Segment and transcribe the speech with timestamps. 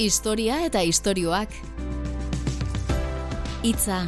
[0.00, 1.52] Historia eta istorioak.
[3.60, 3.98] Hitza,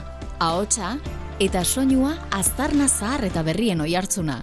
[0.40, 0.94] ahotsa
[1.36, 4.38] eta soinua aztarna zahar eta berrien oihartzuna.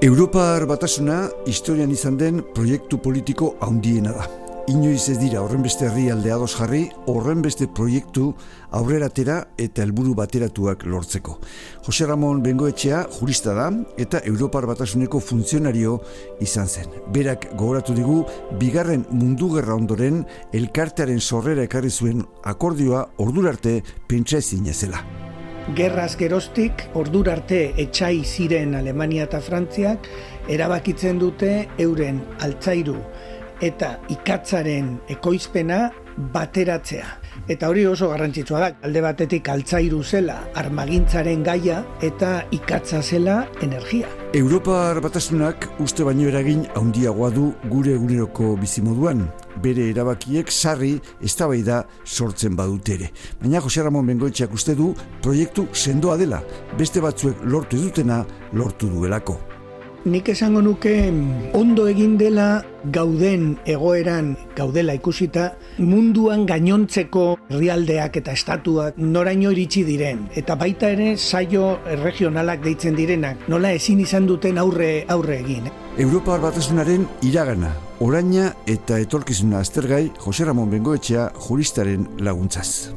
[0.00, 4.39] Europar batasuna historian izan den proiektu politiko handiena da
[4.70, 8.28] inoiz ez dira horren beste herri ados jarri, horren beste proiektu
[8.78, 11.38] aurreratera eta helburu bateratuak lortzeko.
[11.86, 16.00] Jose Ramon Bengoetxea jurista da eta Europar Batasuneko funtzionario
[16.40, 16.92] izan zen.
[17.12, 18.20] Berak gogoratu digu,
[18.60, 25.02] bigarren mundu gerra ondoren elkartearen sorrera ekarri zuen akordioa ordurarte pentsa ezin ezela.
[25.76, 30.08] Gerraz gerostik, ordurarte etxai ziren Alemania eta Frantziak,
[30.50, 32.96] erabakitzen dute euren altzairu
[33.60, 35.90] eta ikatzaren ekoizpena
[36.34, 37.06] bateratzea.
[37.50, 44.08] Eta hori oso garrantzitsua da, alde batetik altzairu zela armagintzaren gaia eta ikatza zela energia.
[44.36, 49.24] Europar batasunak uste baino eragin handiagoa du gure eguneroko bizimoduan.
[49.64, 50.92] Bere erabakiek sarri
[51.26, 53.10] eztabaida sortzen badute ere.
[53.42, 56.44] Baina Jose Ramon Bengoetxeak uste du proiektu sendoa dela,
[56.78, 59.49] beste batzuek lortu dutena lortu duelako.
[60.00, 60.94] Nik esango nuke
[61.52, 70.22] ondo egin dela gauden egoeran gaudela ikusita munduan gainontzeko herrialdeak eta estatuak noraino iritsi diren
[70.40, 75.68] eta baita ere saio regionalak deitzen direnak nola ezin izan duten aurre aurre egin.
[75.98, 82.96] Europa batasunaren iragana, oraina eta etorkizuna aztergai Jose Ramon Bengoetxea juristaren laguntzaz.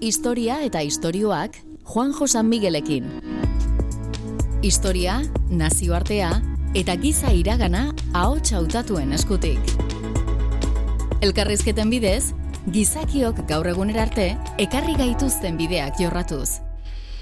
[0.00, 3.37] Historia eta istorioak Juan Josan Miguelekin.
[4.58, 5.20] Historia,
[5.54, 6.32] nazioartea
[6.74, 9.60] eta giza iragana ahots hautatuen eskutik.
[11.22, 12.32] Elkarrizketen bidez,
[12.74, 16.58] gizakiok gaur egunera arte ekarri gaituzten bideak jorratuz.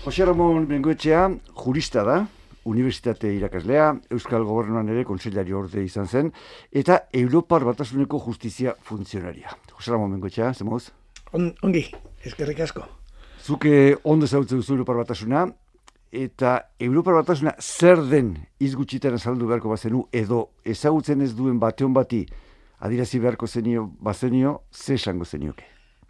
[0.07, 2.23] Jose Ramon Bengoetxea jurista da,
[2.65, 6.33] Unibertsitate irakaslea, Euskal Gobernuan ere kontseilari orde izan zen,
[6.73, 9.53] eta Europar Batasuneko Justizia funtzionaria.
[9.77, 10.87] Jose Ramon Bengoetxea, zemoz?
[11.37, 11.85] On, ongi,
[12.25, 12.89] eskerrik asko.
[13.45, 15.45] Zuke ondo zautzen duzu Europar Batasuna,
[16.17, 22.25] eta Europa batasuna zer den izgutxitan azaldu beharko bazenu edo ezagutzen ez duen bateon bati
[22.81, 25.65] adirazi beharko zenio bazenio ze esango zenioke.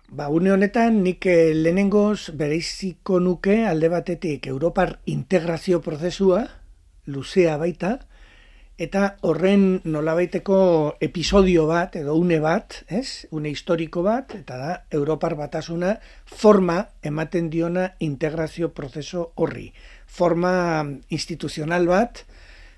[0.09, 6.45] Ba, une honetan nik eh, lehenengoz bereiziko nuke alde batetik Europar integrazio prozesua
[7.07, 7.99] luzea baita
[8.79, 10.59] eta horren nolabaiteko
[11.01, 13.27] episodio bat edo une bat, ez?
[13.33, 15.97] Une historiko bat eta da Europar batasuna
[16.27, 19.73] forma ematen diona integrazio prozeso horri
[20.07, 22.25] forma instituzional bat,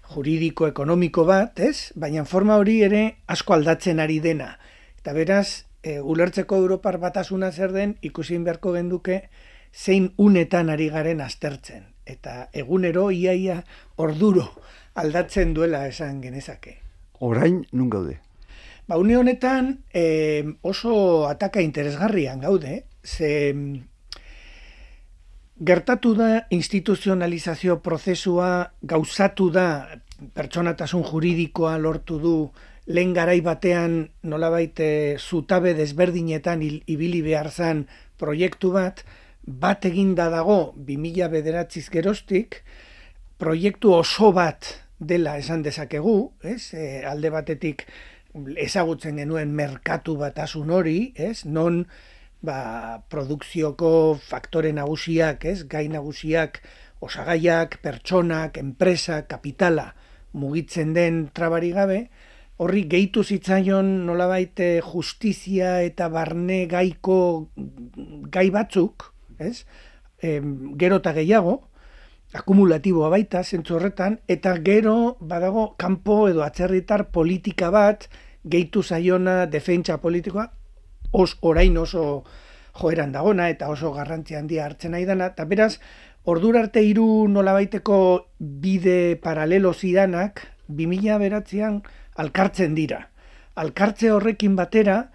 [0.09, 1.93] juridiko ekonomiko bat, ez?
[1.95, 4.55] Baina forma hori ere asko aldatzen ari dena.
[4.99, 9.29] Eta beraz, e, ulertzeko Europar batasuna zer den, ikusi beharko genduke,
[9.73, 11.85] zein unetan ari garen aztertzen.
[12.07, 13.63] Eta egunero, iaia,
[13.97, 14.49] orduro
[14.99, 16.79] aldatzen duela esan genezake.
[17.21, 18.19] Orain, nun gaude?
[18.89, 23.53] Ba, une honetan e, oso ataka interesgarrian gaude, ze
[25.59, 29.99] Gertatu da instituzionalizazio prozesua gauzatu da
[30.35, 32.35] pertsonatasun juridikoa lortu du
[32.87, 37.87] lehen garai batean nolabait eh, zutabe desberdinetan ibili behar zan
[38.19, 39.03] proiektu bat,
[39.43, 42.63] bat eginda dago 2000 bederatziz gerostik,
[43.39, 46.75] proiektu oso bat dela esan dezakegu, ez?
[46.75, 47.85] E, alde batetik
[48.59, 51.45] ezagutzen genuen merkatu batasun hori, ez?
[51.47, 51.85] non
[52.43, 56.61] ba, produkzioko faktore nagusiak, ez, gai nagusiak,
[57.01, 59.93] osagaiak, pertsonak, enpresa, kapitala
[60.33, 62.09] mugitzen den trabari gabe,
[62.59, 67.19] horri gehitu zitzaion nolabait eh, justizia eta barne gaiko
[68.35, 69.65] gai batzuk, ez,
[70.23, 70.41] e,
[70.79, 71.55] gero eta gehiago,
[72.35, 78.09] akumulatiboa baita, zentzu horretan, eta gero badago kanpo edo atzerritar politika bat,
[78.45, 80.49] gehitu zaiona defentsa politikoa,
[81.11, 82.25] os, orain oso
[82.79, 85.79] joeran dagona eta oso garrantzi handia hartzen nahi dana, eta beraz,
[86.25, 87.99] ordur arte hiru nolabaiteko
[88.39, 91.83] bide paralelo zidanak, 2000 beratzean
[92.17, 93.09] alkartzen dira.
[93.57, 95.11] Alkartze horrekin batera,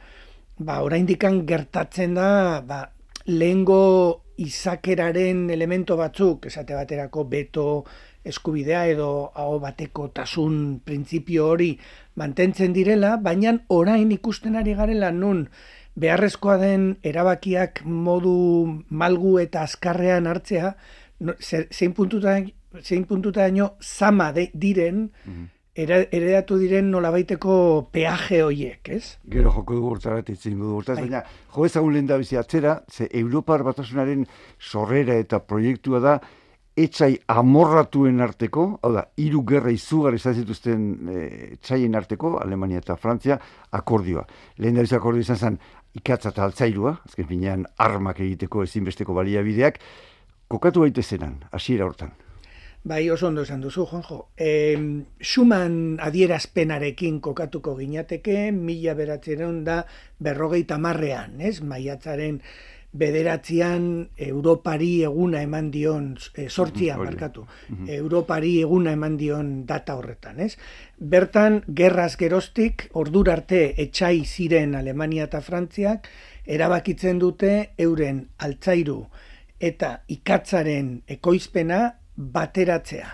[0.58, 2.88] ba, orain dikan gertatzen da, ba,
[3.26, 7.68] lehengo izakeraren elemento batzuk, esate baterako beto
[8.26, 11.74] eskubidea edo hau bateko tasun printzipio hori
[12.20, 15.48] mantentzen direla, baina orain ikusten ari garela nun
[15.96, 20.76] beharrezkoa den erabakiak modu malgu eta azkarrean hartzea,
[21.40, 22.38] zein puntuta,
[22.82, 27.56] zein puntuta daño zama de, diren, mm eredatu diren nolabaiteko
[27.92, 29.18] peaje hoiek, ez?
[29.26, 31.10] Gero joko dugu urtzarat itzin dugu urtzarat, bai.
[31.10, 31.24] baina
[31.56, 34.28] jo ezagun lehen da bizi atzera, ze Europar batasunaren
[34.60, 36.20] sorrera eta proiektua da
[36.78, 42.96] etxai amorratuen arteko, hau da, hiru gerra izugarri izan zituzten e, etxaien arteko, Alemania eta
[42.98, 43.38] Frantzia,
[43.72, 44.26] akordioa.
[44.58, 45.60] Lehen da akordio izan zen,
[45.98, 49.80] ikatza eta altzairua, azken finean armak egiteko ezinbesteko baliabideak,
[50.48, 52.14] kokatu baita zenan, hasiera hortan.
[52.84, 54.18] Bai, oso ondo esan duzu, Juanjo.
[54.36, 54.76] E,
[55.24, 59.78] Schumann adierazpenarekin kokatuko ginateke, mila beratzen da
[60.20, 61.62] berrogeita marrean, ez?
[61.64, 62.42] Maiatzaren
[62.94, 67.46] bederatzean Europari eguna eman dion, e, sortzian, markatu,
[67.88, 70.54] Europari eguna eman dion data horretan, ez?
[70.98, 76.08] Bertan, gerraz gerostik, ordur arte etxai ziren Alemania eta Frantziak,
[76.46, 79.00] erabakitzen dute euren altzairu
[79.64, 81.82] eta ikatzaren ekoizpena
[82.16, 83.10] bateratzea.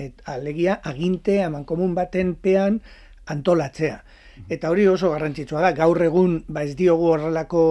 [0.00, 2.80] Et, alegia, aginte, aman komun baten pean
[3.30, 4.00] antolatzea.
[4.48, 7.62] Eta hori oso garrantzitsua da, gaur egun ba ez diogu horrelako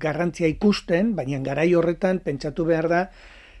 [0.00, 3.02] garrantzia ikusten, baina garai horretan pentsatu behar da,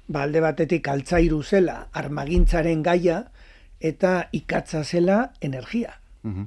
[0.06, 3.24] ba alde batetik altzairu zela, armagintzaren gaia,
[3.80, 5.98] eta ikatza zela energia.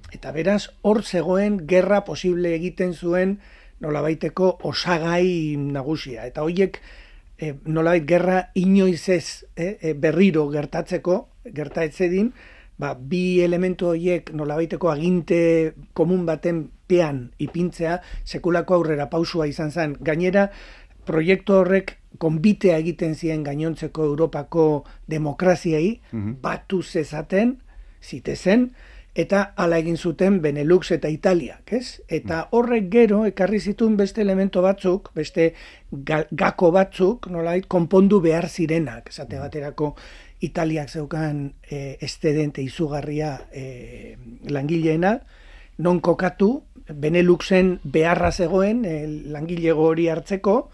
[0.09, 3.35] Eta beraz, hor zegoen gerra posible egiten zuen
[3.79, 6.25] nolabaiteko osagai nagusia.
[6.25, 6.79] Eta horiek
[7.37, 11.19] e, nolait gerra inoiz ez e, berriro gertatzeko,
[11.53, 12.31] gerta etzedin,
[12.77, 15.39] ba, bi elementu horiek nolabaiteko aginte
[15.97, 19.95] komun baten pean ipintzea, sekulako aurrera pausua izan zen.
[20.01, 20.47] Gainera,
[21.07, 24.67] proiektu horrek konbitea egiten ziren gainontzeko Europako
[25.09, 27.57] demokraziai, mm batu zezaten,
[28.03, 28.69] zitezen,
[29.17, 31.99] eta hala egin zuten Benelux eta Italiak, ez?
[32.07, 32.49] Eta mm.
[32.53, 35.49] horrek gero ekarri zituen beste elemento batzuk, beste
[35.89, 39.47] gako batzuk, nolait konpondu behar zirenak, esate mm.
[39.47, 39.95] baterako
[40.39, 44.17] Italiak zeukan e, estedente izugarria e,
[44.49, 45.19] langileena,
[45.77, 50.69] non kokatu, Beneluxen beharra zegoen e, langile hori hartzeko,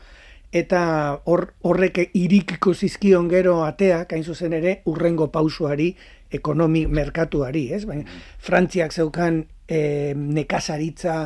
[0.54, 0.81] eta
[1.25, 5.89] hor, horrek irikiko zizkion gero ateak, hain zuzen ere, urrengo pausuari
[6.33, 7.83] ekonomi merkatuari, ez?
[7.89, 8.06] Baina
[8.44, 11.18] Frantziak zeukan e, nekazaritza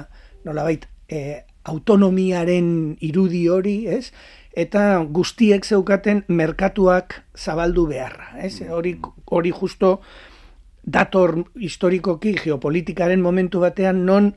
[0.48, 4.12] nolabait e, autonomiaren irudi hori, ez?
[4.58, 4.84] Eta
[5.14, 8.56] guztiek zeukaten merkatuak zabaldu beharra, ez?
[8.74, 8.96] Hori
[9.30, 10.00] hori justo
[10.82, 14.32] dator historikoki geopolitikaren momentu batean non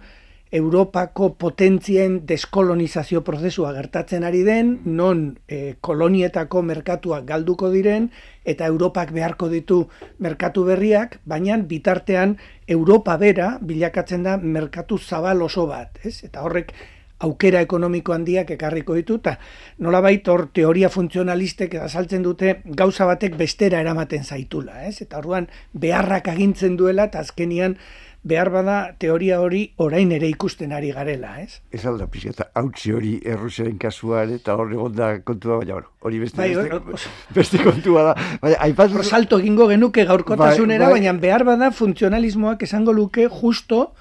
[0.52, 8.08] Europako potentzien deskolonizazio prozesua gertatzen ari den, non e, kolonietako merkatuak galduko diren,
[8.44, 9.84] eta Europak beharko ditu
[10.18, 12.34] merkatu berriak, baina bitartean
[12.66, 16.18] Europa bera bilakatzen da merkatu zabal oso bat, ez?
[16.26, 16.74] Eta horrek
[17.20, 19.36] aukera ekonomiko handiak ekarriko ditu, eta
[19.78, 20.02] nola
[20.32, 25.00] hor teoria funtzionalistek azaltzen dute gauza batek bestera eramaten zaitula, ez?
[25.02, 27.76] Eta horrean beharrak agintzen duela, eta azkenian
[28.22, 31.60] behar bada teoria hori orain ere ikusten ari garela, ez?
[31.72, 36.36] Ez alda, pixka, eta hautsi hori errusiaren kasuan, eta hori gonda kontua, baina hori beste,
[36.36, 36.52] bai,
[36.90, 38.14] beste, beste kontua da.
[38.42, 38.96] Baina, aipat...
[39.08, 41.00] salto egingo genuke gaurkotasunera, bai, bai.
[41.00, 43.94] baina behar bada funtzionalismoak esango luke justo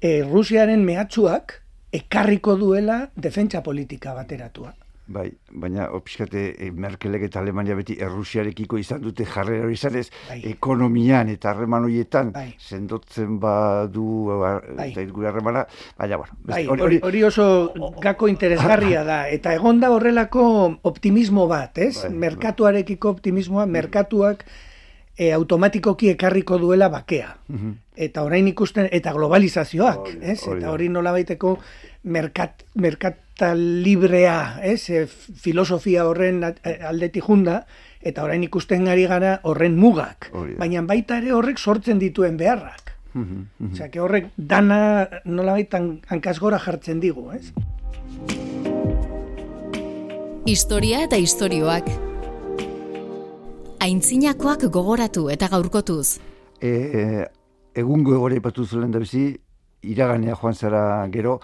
[0.00, 1.61] eh, Rusiaren mehatxuak
[1.92, 4.72] ekarriko duela defentsa politika bateratua.
[5.12, 10.38] Bai, baina opiskate e, Merkelek eta Alemania beti Errusiarekiko izan dute jarrera hori izan bai.
[10.52, 12.46] ekonomian eta harreman horietan bai.
[12.56, 14.88] sendotzen badu bai.
[14.92, 15.66] eta gure harremana,
[15.98, 16.38] baina bueno.
[16.46, 17.46] Bai, hori, hori oso
[18.00, 20.44] gako interesgarria da, eta egonda horrelako
[20.82, 21.96] optimismo bat, ez?
[22.04, 24.46] Bai, Merkatuarekiko optimismoa, merkatuak
[25.22, 27.36] e, automatikoki ekarriko duela bakea.
[27.48, 27.72] Mhm.
[28.06, 30.40] Eta orain ikusten, eta globalizazioak, ez?
[30.48, 31.58] Eta hori nola baiteko
[32.02, 34.88] merkat, merkata librea, ez?
[34.90, 37.62] E, filosofia horren aldeti junda,
[38.00, 40.32] eta orain ikusten ari gara horren mugak.
[40.58, 42.96] Baina baita ere horrek sortzen dituen beharrak.
[43.12, 43.72] Mhm, mhm.
[43.74, 47.52] Osea, que horrek dana nola baitan hankasgora jartzen digu, ez?
[50.46, 52.11] Historia eta istorioak
[53.82, 56.20] aintzinakoak gogoratu eta gaurkotuz.
[56.62, 57.02] E, e,
[57.82, 59.32] egungo egore ipatu zuen da bizi,
[59.82, 61.40] iraganea joan zara gero,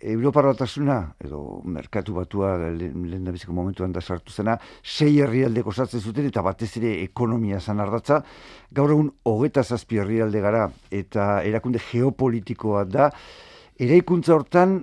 [0.00, 6.00] Europa ratasuna, edo merkatu batua lehen da biziko momentuan da sartu zena, sei herrialde kosatzen
[6.00, 8.22] zuten eta batez ere ekonomia zan ardatza.
[8.72, 13.10] Gaur egun hogeta zazpi herrialde gara eta erakunde geopolitikoa da.
[13.80, 14.82] Eraikuntza hortan,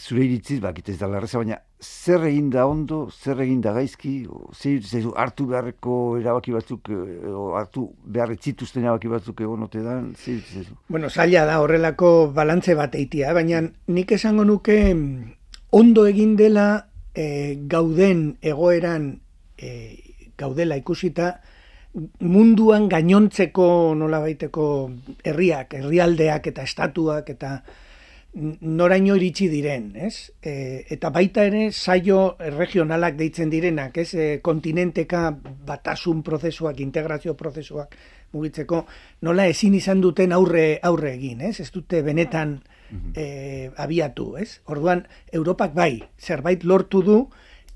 [0.00, 4.12] zure iritziz, bakit ez da larreza, baina zer egin da ondo, zer egin da gaizki,
[4.52, 9.82] zer, zer hartu beharreko erabaki batzuk, eh, o, hartu behar etzituzten erabaki batzuk egon ote
[9.84, 13.34] da, zer, zer, Bueno, zaila da horrelako balantze bat eitia, eh?
[13.34, 15.32] baina nik esango nuke mm,
[15.80, 16.66] ondo egin dela
[17.14, 19.14] e, gauden egoeran
[19.56, 19.72] e,
[20.38, 21.34] gaudela ikusita,
[22.20, 24.66] munduan gainontzeko nola baiteko
[25.26, 27.56] herriak, herrialdeak eta estatuak eta
[28.32, 30.30] noraino iritsi diren, ez?
[30.42, 34.14] E, eta baita ere saio regionalak deitzen direnak, ez?
[34.14, 35.30] E, kontinenteka
[35.66, 37.96] batasun prozesuak, integrazio prozesuak
[38.32, 38.84] mugitzeko,
[39.26, 41.58] nola ezin izan duten aurre aurre egin, ez?
[41.60, 42.60] Ez dute benetan
[43.14, 44.60] e, abiatu, ez?
[44.70, 47.18] Orduan, Europak bai, zerbait lortu du,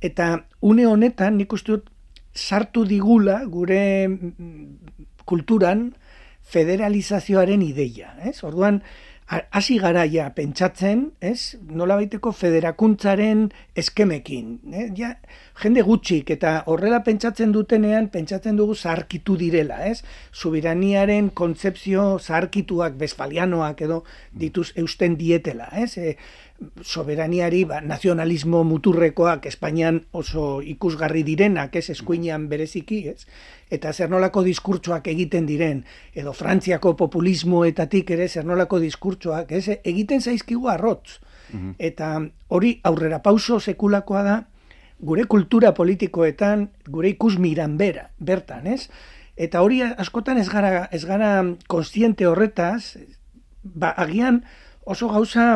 [0.04, 1.90] eta une honetan nik uste dut
[2.34, 5.88] sartu digula gure mm, kulturan
[6.44, 8.42] federalizazioaren ideia, ez?
[8.44, 8.82] Orduan,
[9.26, 11.56] hasi garaia pentsatzen, ez?
[11.72, 14.58] Nola baiteko federakuntzaren eskemekin.
[14.72, 14.88] Eh?
[14.98, 15.14] Ja,
[15.62, 20.02] jende gutxik eta horrela pentsatzen dutenean, pentsatzen dugu zarkitu direla, ez?
[20.32, 24.02] Subiraniaren kontzepzio zarkituak, besfalianoak edo
[24.32, 25.96] dituz eusten dietela, ez?
[25.96, 26.16] E,
[26.82, 33.26] soberaniari ba, nazionalismo muturrekoak Espainian oso ikusgarri direnak, ez eskuinean bereziki, ez?
[33.74, 35.82] Eta zer nolako diskurtsoak egiten diren,
[36.14, 39.80] edo Frantziako populismoetatik ere zer nolako diskurtsoak, ez?
[39.82, 41.18] Egiten zaizkigu arrotz.
[41.52, 41.74] Mhm.
[41.78, 44.38] Eta hori aurrera pauso sekulakoa da,
[45.00, 48.88] gure kultura politikoetan, gure ikus miran bera, bertan, ez?
[49.36, 52.96] Eta hori askotan ez gara, ez gara konstiente horretaz,
[53.62, 54.44] ba, agian,
[54.86, 55.54] oso gauza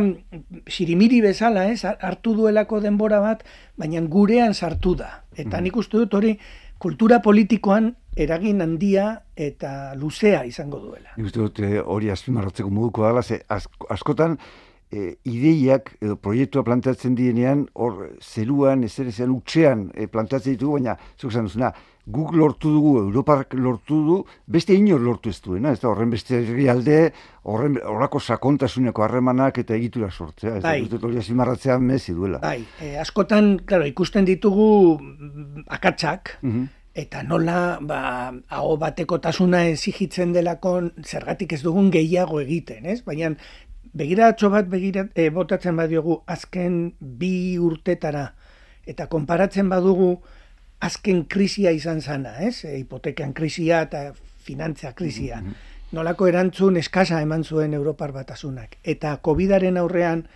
[0.67, 3.45] sirimiri bezala, ez, hartu duelako denbora bat,
[3.77, 5.11] baina gurean sartu da.
[5.37, 6.35] Eta nik uste dut hori
[6.79, 11.15] kultura politikoan eragin handia eta luzea izango duela.
[11.17, 14.39] Nik uste dut eh, hori azpimarratzeko moduko dela, ze askotan
[14.91, 20.97] e, ideiak edo proiektua planteatzen dienean, hor zeruan, ezer ezean utxean e, planteatzen ditugu, baina
[21.21, 21.73] zuk zan duzuna,
[22.09, 24.17] guk lortu dugu, Europak lortu du,
[24.49, 26.41] beste inor lortu ez duena, ez da horren beste
[26.73, 26.99] alde,
[27.45, 30.81] horren horako sakontasuneko harremanak eta egitura sortzea, ez bai.
[30.89, 32.41] da hori azimarratzea mezi duela.
[32.41, 36.67] Bai, e, askotan, claro, ikusten ditugu mm, akatsak, mhm.
[36.99, 38.01] eta nola, ba,
[38.57, 43.03] hau bateko tasuna ezigitzen delako zergatik ez dugun gehiago egiten, ez?
[43.05, 43.35] Baina
[43.95, 48.33] begiratxo bat begirat, e, botatzen badiogu azken bi urtetara
[48.89, 50.17] eta konparatzen badugu
[50.81, 52.65] azken krisia izan zana, ez?
[52.65, 54.13] E, hipotekan krisia eta
[54.45, 55.43] finantza krisia.
[55.43, 55.75] Mm-hmm.
[55.97, 58.77] Nolako erantzun eskasa eman zuen Europar batasunak.
[58.85, 60.27] Eta COVIDaren aurrean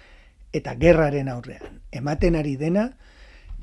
[0.53, 1.81] eta gerraren aurrean.
[1.93, 2.89] Ematen ari dena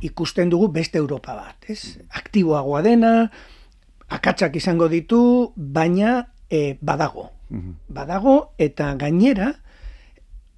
[0.06, 1.98] ikusten dugu beste Europa bat, ez?
[2.16, 3.14] Aktiboagoa dena,
[4.10, 5.22] akatsak izango ditu,
[5.56, 7.30] baina e, badago.
[7.50, 7.74] Mm-hmm.
[7.98, 9.54] Badago eta gainera,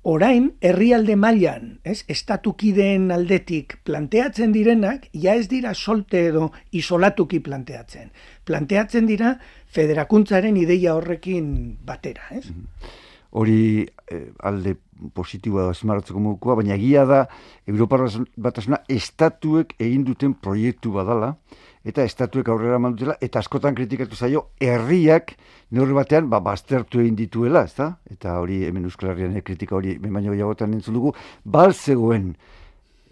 [0.04, 8.10] orain herrialde mailan, ez, estatukideen aldetik planteatzen direnak, ja ez dira solte edo isolatuki planteatzen.
[8.46, 9.36] Planteatzen dira
[9.72, 12.48] federakuntzaren ideia horrekin batera, ez?
[12.50, 12.98] Mhm.
[13.32, 14.74] Hori eh, alde
[15.16, 17.22] positiboa esmarratzeko modukoa, baina egia da
[17.70, 18.04] Europar
[18.36, 21.38] batasuna estatuek egin duten proiektu badala,
[21.86, 25.34] eta estatuek aurrera mandutela, eta askotan kritikatu zaio, herriak
[25.74, 27.96] neurri batean, ba, baztertu egin dituela, ezta?
[28.12, 32.36] Eta hori, hemen Euskal Herrian kritika hori, baino jagotan entzun dugu, bal zegoen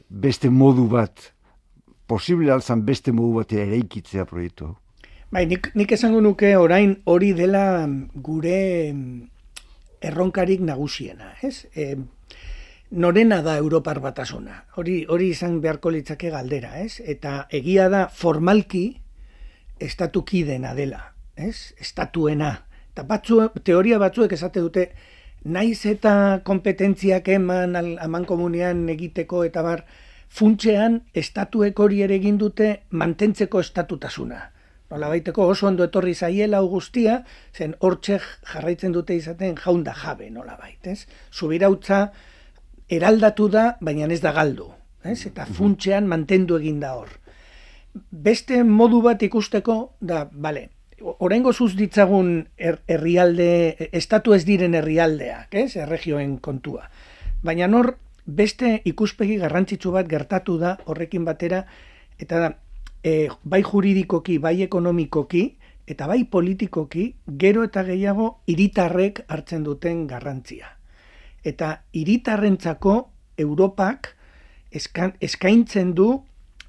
[0.10, 1.32] beste modu bat,
[2.10, 4.78] posible alzan beste modu bat eraikitzea proiektu hau.
[5.30, 7.86] Bai, nik, nik esango nuke orain hori dela
[8.26, 8.62] gure
[10.02, 11.68] erronkarik nagusiena, ez?
[11.76, 11.94] E,
[12.92, 14.66] norena da Europar batasuna.
[14.76, 17.00] Hori hori izan beharko litzake galdera, ez?
[17.06, 19.02] Eta egia da formalki
[19.80, 21.74] estatukidena dela, ez?
[21.80, 22.52] Estatuena.
[22.92, 24.90] Eta batzu, teoria batzuek esate dute
[25.46, 29.86] naiz eta kompetentziak eman aman komunian egiteko eta bar
[30.30, 34.42] funtzean estatuek hori ere egin dute mantentzeko estatutasuna.
[34.90, 38.18] Nola baiteko oso ondo etorri zaiela augustia, zen hortxe
[38.52, 41.06] jarraitzen dute izaten jaunda jabe, nola baitez.
[41.30, 42.12] Subirautza,
[42.90, 44.72] eraldatu da, baina ez da galdu.
[45.04, 45.26] Ez?
[45.26, 45.54] Eta mhm.
[45.54, 47.14] funtsean mantendu egin da hor.
[48.12, 50.70] Beste modu bat ikusteko, da, bale,
[51.02, 55.76] orengo zuz ditzagun er, herrialde, estatu ez diren herrialdeak, ez?
[55.78, 56.90] erregioen kontua.
[57.44, 61.64] Baina nor, beste ikuspegi garrantzitsu bat gertatu da horrekin batera,
[62.20, 62.50] eta da,
[63.04, 65.46] e, bai juridikoki, bai ekonomikoki,
[65.90, 70.76] eta bai politikoki, gero eta gehiago hiritarrek hartzen duten garrantzia
[71.44, 72.96] eta hiritarrentzako
[73.38, 74.16] Europak
[74.72, 76.10] eskaintzen du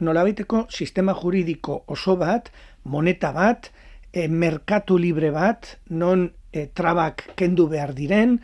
[0.00, 2.50] nolabaiteko sistema juridiko oso bat,
[2.84, 3.70] moneta bat,
[4.12, 8.38] e, merkatu libre bat, non e, trabak kendu behar diren,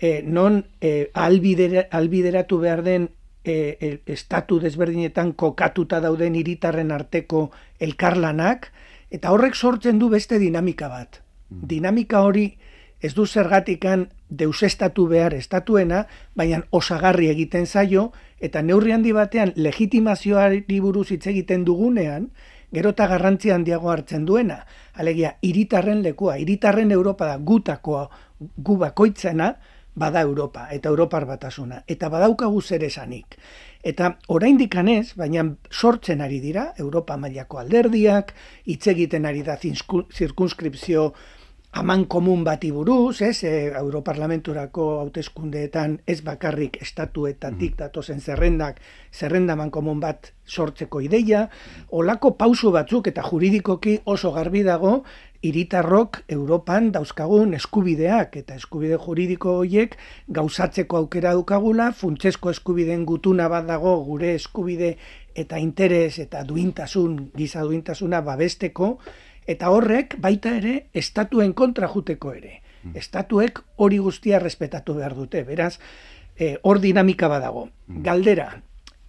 [0.00, 3.10] e, non e, albideratu behar den
[3.44, 8.72] e, estatu desberdinetan kokatuta dauden hiritarren arteko elkarlanak,
[9.10, 11.20] eta horrek sortzen du beste dinamika bat.
[11.50, 11.68] Mm.
[11.70, 12.48] Dinamika hori
[13.00, 18.10] ez du zergatikan deusestatu behar estatuena, baina osagarri egiten zaio,
[18.40, 22.30] eta neurri handi batean legitimazioari buruz hitz egiten dugunean,
[22.72, 24.64] gero eta garrantzi handiago hartzen duena.
[24.94, 28.08] Alegia, iritarren lekua, iritarren Europa da gutakoa
[28.40, 29.54] gu bakoitzena,
[29.96, 33.38] bada Europa, eta Europar batasuna, eta badaukagu zer esanik.
[33.86, 38.34] Eta oraindik anez, baina sortzen ari dira, Europa mailako alderdiak,
[38.66, 41.12] hitz egiten ari da zirkunskripzio
[41.76, 47.78] aman komun bati buruz, ez, e, Europarlamenturako hauteskundeetan ez bakarrik estatuetatik mm.
[47.82, 48.80] datozen zerrendak,
[49.12, 51.46] zerrenda aman komun bat sortzeko ideia,
[51.92, 55.02] olako pausu batzuk eta juridikoki oso garbi dago,
[55.44, 59.98] iritarrok Europan dauzkagun eskubideak eta eskubide juridiko horiek
[60.32, 64.96] gauzatzeko aukera dukagula, funtsesko eskubideen gutuna bat dago gure eskubide
[65.36, 68.96] eta interes eta duintasun, giza duintasuna babesteko,
[69.46, 72.60] eta horrek baita ere estatuen kontra juteko ere.
[72.82, 72.96] Mm.
[72.98, 75.78] Estatuek hori guztia respetatu behar dute, beraz,
[76.38, 77.68] e, hor dinamika badago.
[77.86, 78.02] Mm.
[78.02, 78.48] Galdera,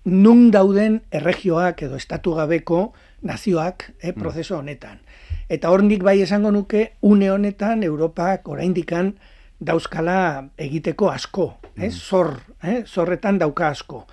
[0.05, 5.01] nun dauden erregioak edo estatu gabeko nazioak e, prozeso honetan.
[5.49, 9.15] Eta hor nik bai esango nuke, une honetan Europak oraindikan
[9.59, 11.89] dauzkala egiteko asko, eh?
[11.91, 12.83] zor, eh?
[12.85, 14.05] zorretan dauka asko.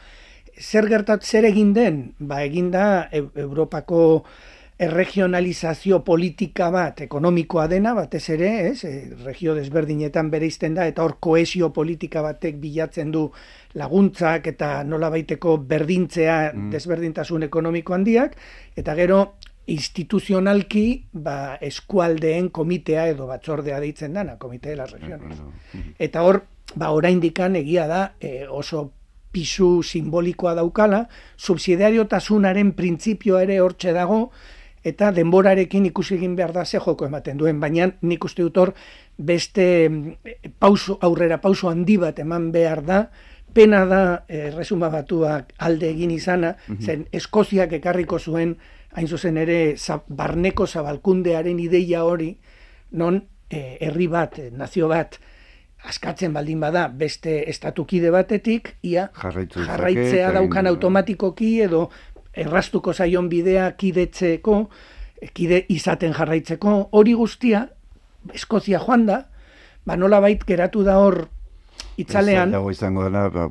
[0.54, 2.14] Zer gertat, zer egin den?
[2.18, 4.24] Ba, eginda Europako
[4.78, 11.16] erregionalizazio politika bat ekonomikoa dena, batez ere, ez, e, regio desberdinetan bere da, eta hor
[11.20, 13.30] koesio politika batek bilatzen du
[13.74, 16.70] laguntzak eta nola baiteko berdintzea mm.
[16.70, 18.36] desberdintasun ekonomiko handiak,
[18.76, 25.38] eta gero instituzionalki ba, eskualdeen komitea edo batzordea deitzen dana, komite de las regiones.
[25.98, 26.42] Eta hor,
[26.74, 28.90] ba, oraindikan egia da e, oso
[29.34, 31.04] pisu simbolikoa daukala,
[31.36, 34.28] subsidiariotasunaren printzipioa ere hortxe dago,
[34.84, 38.74] eta denborarekin ikusi egin behar da ze joko ematen duen, baina nik uste dut hor
[39.16, 40.12] beste mm,
[40.58, 43.00] pauso, aurrera pauso handi bat eman behar da,
[43.54, 48.56] pena da e, resuma batuak alde egin izana, mm zen Eskoziak ekarriko zuen,
[48.94, 49.76] hain zuzen ere,
[50.08, 52.34] barneko zabalkundearen ideia hori,
[52.92, 55.18] non e, herri bat, e, nazio bat,
[55.84, 61.88] askatzen baldin bada beste estatukide batetik, ia jarraitzea daukan automatikoki edo
[62.36, 64.58] errastuko zaion bidea kidetzeko,
[65.34, 67.68] kide izaten jarraitzeko, hori guztia,
[68.32, 69.18] Eskozia joan da,
[69.84, 71.26] ba nola bait geratu da hor
[72.00, 72.54] itzalean.
[72.54, 73.48] Dago izango dena, ba,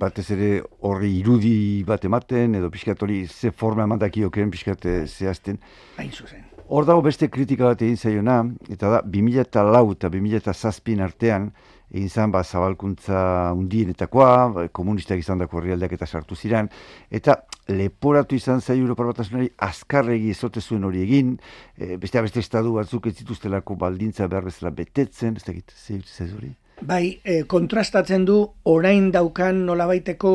[0.00, 5.60] batez ere horri irudi bat ematen, edo pixkat hori ze forma emandakioken pixkat eh, zehazten.
[5.98, 6.44] Hain zuzen.
[6.66, 8.40] Hor dago beste kritika bat egin zaiona,
[8.72, 11.52] eta da, 2000 eta lau eta 2000 eta zazpin artean,
[11.92, 16.68] egin zan, ba, zabalkuntza undienetakoa, ba, komunistak izan dako herrialdeak eta sartu ziren,
[17.10, 21.36] eta leporatu izan zai Europar Batasunari azkarregi ezote zuen hori egin,
[21.78, 26.54] e, beste beste estadu batzuk ez zituztelako baldintza behar bezala betetzen, ez da ez hori?
[26.76, 28.34] Bai, e, kontrastatzen du
[28.68, 30.30] orain daukan nolabaiteko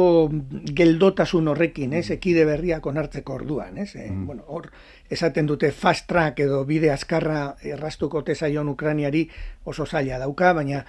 [0.73, 4.71] geldotasun horrekin, ez, ekide berriak onartzeko orduan, ez, e, bueno, hor,
[5.11, 9.27] esaten dute fast track edo bide azkarra errastuko tezaion Ukraniari
[9.69, 10.81] oso zaila dauka, baina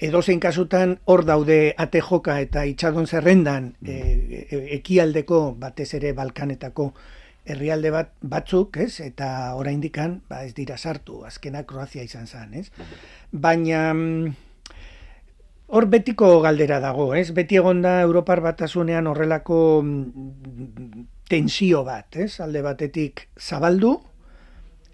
[0.00, 3.88] edozein kasutan hor daude ate joka eta itxadon zerrendan mm.
[3.88, 6.92] e, e, ekialdeko batez ere balkanetako
[7.50, 9.00] herrialde bat batzuk, ez?
[9.04, 12.68] Eta oraindikan ba ez dira sartu, azkena Kroazia izan zen, ez?
[13.32, 14.34] Baina mm,
[15.68, 17.30] hor betiko galdera dago, ez?
[17.36, 22.40] Beti egonda Europar batasunean horrelako mm, tensio bat, ez?
[22.40, 23.98] Alde batetik zabaldu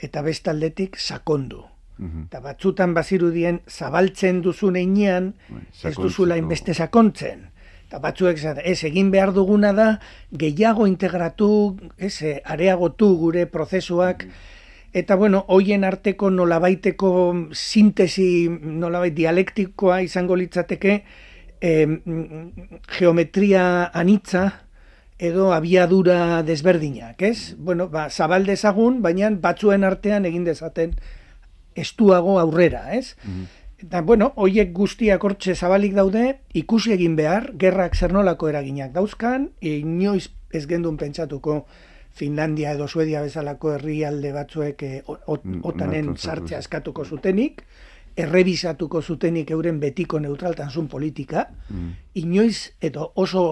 [0.03, 1.64] eta bestaldetik sakondu.
[1.99, 2.27] Mhm.
[2.29, 7.47] Eta batzutan bazirudien zabaltzen duzun einean bai, ez duzula inbeste sakontzen.
[7.87, 9.87] Eta batzuek ez egin behar duguna da
[10.33, 14.33] gehiago integratu, ez, eh, areagotu gure prozesuak, mhm.
[14.93, 17.11] eta bueno, hoien arteko nolabaiteko
[17.53, 21.03] sintesi, nolabait dialektikoa izango litzateke,
[21.61, 21.87] eh,
[22.99, 24.67] geometria anitza,
[25.19, 27.55] edo abiadura desberdinak, ez?
[27.57, 30.93] Bueno, ba, zabal dezagun, baina batzuen artean egin dezaten
[31.77, 33.15] estuago aurrera, ez?
[33.25, 38.95] Mm Eta, bueno, hoiek guztiak hortxe zabalik daude, ikusi egin behar, gerrak zer nolako eraginak
[38.95, 41.67] dauzkan, e, inoiz ez gendun pentsatuko
[42.17, 47.61] Finlandia edo Suedia bezalako herrialde batzuek e, mm, otanen sartzea eskatuko zutenik,
[48.17, 51.91] errebisatuko zutenik euren betiko neutraltasun politika, mm.
[52.23, 53.43] inoiz edo oso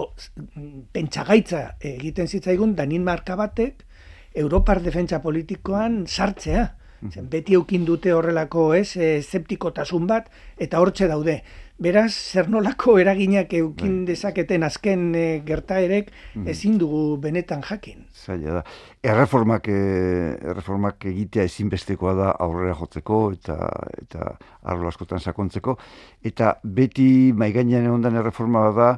[0.91, 3.85] pentsagaitza egiten zitzaigun danin marka batek
[4.33, 6.65] Europar defentsa politikoan sartzea.
[7.11, 11.41] Zen, beti eukin dute horrelako ez, zeptikotasun bat, eta hortxe daude.
[11.75, 14.13] Beraz, zer nolako eraginak eukin bai.
[14.13, 16.11] dezaketen azken e, gertaerek
[16.47, 18.05] ezin dugu benetan jakin.
[18.15, 18.61] Zaila da.
[19.03, 23.57] Erreformak, e, erreformak egitea ezinbestekoa da aurrera jotzeko eta
[23.99, 24.29] eta
[24.63, 25.75] arlo askotan sakontzeko.
[26.23, 28.93] Eta beti maiganean egon erreforma da,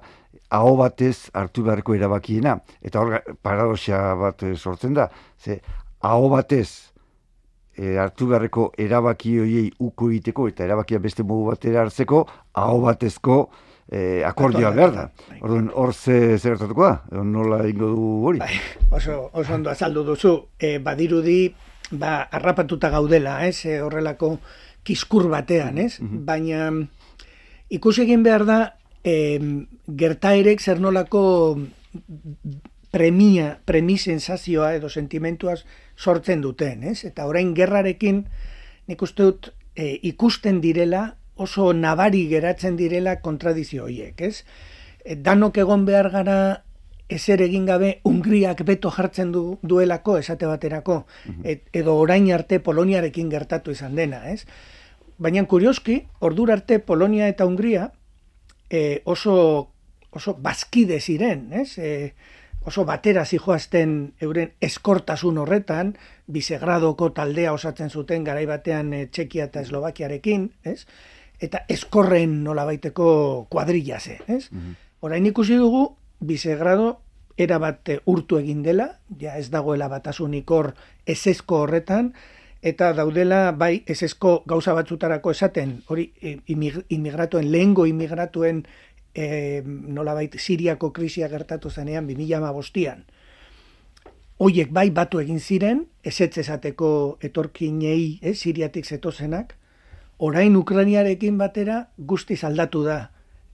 [0.54, 2.60] aho batez hartu beharko erabakiena.
[2.82, 5.10] Eta hor paradoxia bat sortzen da.
[5.42, 5.58] Ze,
[6.06, 6.94] aho batez
[7.78, 12.24] e, hartu beharreko erabaki hoiei uko egiteko eta erabakia beste modu batera hartzeko
[12.58, 13.38] aho batezko
[13.88, 15.06] e, akordioa behar da.
[15.40, 17.24] Orduan, hor ze zertatuko da?
[17.24, 18.42] Nola ingo du hori?
[18.42, 18.60] Bai,
[18.92, 20.34] oso, oso ondo azaldu duzu.
[20.60, 21.54] E, badirudi,
[21.92, 23.66] ba, arrapatuta gaudela, ez?
[23.66, 24.38] E, horrelako
[24.88, 26.00] kiskur batean, ez?
[26.02, 26.26] Mhm.
[26.26, 26.72] Baina
[27.70, 28.60] ikusi egin behar da
[29.04, 29.40] e,
[29.88, 31.24] gertaerek zer nolako
[32.92, 35.62] premia, premi sensazioa edo sentimentuaz
[35.98, 37.04] sortzen duten, ez?
[37.06, 38.24] Eta orain gerrarekin
[38.88, 44.44] nik uste dut e, ikusten direla oso nabari geratzen direla kontradizio horiek, ez?
[45.04, 46.40] E, danok egon behar gara
[47.10, 51.62] ezer egin gabe Hungriak beto jartzen du, duelako esate baterako, mhm.
[51.74, 54.44] edo orain arte Poloniarekin gertatu izan dena, ez?
[55.18, 57.92] Baina kurioski, ordura arte Polonia eta Hungria
[58.70, 59.72] e, oso,
[60.12, 61.78] oso bazkide ziren, ez?
[61.78, 62.14] E,
[62.68, 65.94] oso batera zijoazten euren eskortasun horretan,
[66.28, 70.82] bisegradoko taldea osatzen zuten garai batean e, Txekia eta Eslovakiarekin, ez?
[71.40, 73.08] Eta eskorren nolabaiteko
[73.50, 74.50] kuadrilla ze, ez?
[74.52, 75.84] Mm Orain ikusi dugu,
[76.26, 76.88] bisegrado
[77.38, 78.88] era bat urtu egin dela,
[79.22, 80.72] ja ez dagoela batasunik hor
[81.06, 82.10] esesko horretan,
[82.66, 86.40] eta daudela bai esesko gauza batzutarako esaten, hori e,
[86.98, 88.66] imigratuen, lehengo imigratuen
[89.18, 93.06] e, nolabait Siriako krisia gertatu zenean 2000 bostian.
[94.38, 99.56] Oiek bai batu egin ziren, esetz esateko etorkinei, eh, Siriatik zetozenak,
[100.18, 103.00] orain Ukrainiarekin batera guzti aldatu da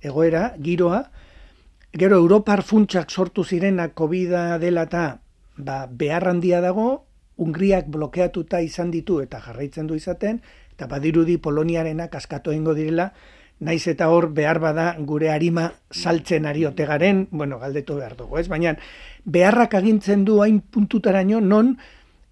[0.02, 1.06] egoera, giroa,
[1.94, 5.06] gero Europar funtsak sortu zirenak covid dela eta
[5.58, 7.06] ba, behar handia dago,
[7.44, 10.42] Ungriak blokeatuta izan ditu eta jarraitzen du izaten,
[10.76, 13.08] eta badirudi Poloniarenak askatu egingo direla,
[13.64, 18.48] naiz eta hor behar bada gure harima saltzen ari otegaren, bueno, galdetu behar dugu, ez?
[18.52, 18.76] Baina
[19.24, 21.78] beharrak agintzen du hain puntutaraino non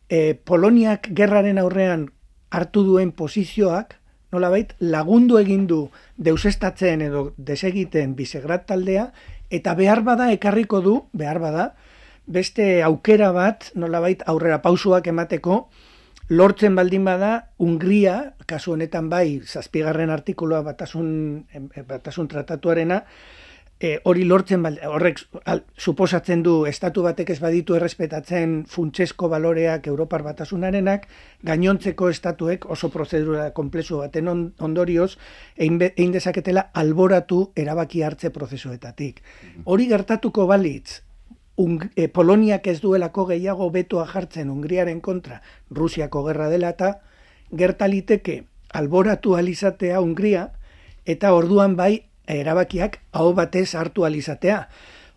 [0.10, 2.10] e, Poloniak gerraren aurrean
[2.52, 3.96] hartu duen posizioak,
[4.32, 5.86] nolabait lagundu egin du
[6.18, 9.12] deusestatzen edo desegiten bisegrat taldea,
[9.50, 11.72] eta behar bada ekarriko du, behar bada,
[12.28, 15.66] beste aukera bat, nolabait aurrera pausuak emateko,
[16.30, 21.46] lortzen baldin bada, Hungria, kasu honetan bai, zazpigarren artikuloa batasun,
[21.88, 23.02] batasun tratatuarena,
[23.82, 29.88] e, hori lortzen baldin, horrek al, suposatzen du estatu batek ez baditu errespetatzen funtsesko baloreak
[29.92, 31.08] Europar batasunarenak,
[31.48, 35.16] gainontzeko estatuek oso prozedura komplezu baten ondorioz,
[35.58, 39.24] egin, egin dezaketela alboratu erabaki hartze prozesuetatik.
[39.66, 41.02] Hori gertatuko balitz,
[41.96, 46.96] e, Poloniak ez duelako gehiago betoa jartzen Hungriaren kontra Rusiako gerra dela eta
[47.52, 48.44] gertaliteke
[48.74, 50.50] alboratu alizatea Hungria
[51.06, 54.68] eta orduan bai erabakiak hau batez hartu alizatea.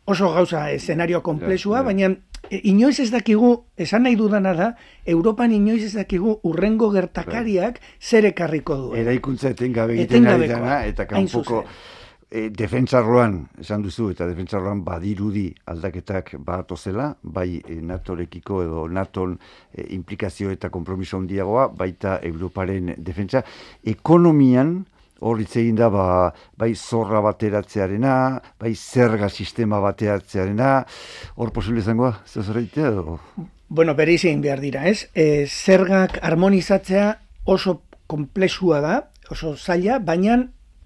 [0.04, 2.10] Oso gauza eszenario komplexua, baina
[2.50, 4.70] e, inoiz ez dakigu, esan nahi dudana da,
[5.06, 8.94] Europan inoiz ez dakigu urrengo gertakariak zer ekarriko du.
[9.00, 11.64] Eraikuntza etengabe egiten ari dana, eta kanpoko
[12.30, 19.36] e, defentsarroan, esan duzu, eta defentsarroan badirudi aldaketak bat zela, bai e, NATO-rekiko edo NATO-n
[19.72, 23.44] e, implikazio eta kompromiso handiagoa, baita Europaren defentsa.
[23.84, 24.76] Ekonomian,
[25.24, 26.06] hor hitz egin da, ba,
[26.58, 28.14] bai zorra bateratzearena,
[28.60, 30.76] bai zerga sistema bateratzearena,
[31.36, 33.18] hor posible izangoa, zer edo?
[33.68, 35.08] Bueno, bere izin behar dira, ez?
[35.14, 38.96] E, zergak harmonizatzea oso komplexua da,
[39.30, 40.42] oso zaila, baina